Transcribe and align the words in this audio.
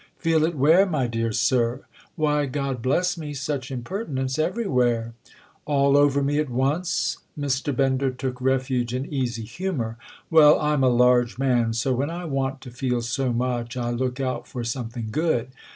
"Feel 0.17 0.43
it 0.45 0.55
where, 0.55 0.87
my 0.87 1.05
dear 1.05 1.31
sir?" 1.31 1.81
"Why, 2.15 2.47
God 2.47 2.81
bless 2.81 3.19
me, 3.19 3.35
such 3.35 3.69
impertinence, 3.69 4.39
everywhere!" 4.39 5.13
"All 5.65 5.95
over 5.95 6.23
me 6.23 6.39
at 6.39 6.49
once?"—Mr. 6.49 7.75
Bender 7.75 8.09
took 8.09 8.41
refuge 8.41 8.95
in 8.95 9.05
easy 9.13 9.43
humour. 9.43 9.97
"Well, 10.31 10.59
I'm 10.59 10.83
a 10.83 10.89
large 10.89 11.37
man—so 11.37 11.93
when 11.93 12.09
I 12.09 12.25
want 12.25 12.61
to 12.61 12.71
feel 12.71 13.03
so 13.03 13.31
much 13.31 13.77
I 13.77 13.91
look 13.91 14.19
out 14.19 14.47
for 14.47 14.63
something 14.63 15.09
good. 15.11 15.49